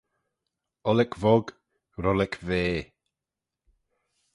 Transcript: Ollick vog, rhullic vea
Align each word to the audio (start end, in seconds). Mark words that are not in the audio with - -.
Ollick 0.89 1.13
vog, 1.23 1.47
rhullic 2.01 2.33
vea 2.47 2.77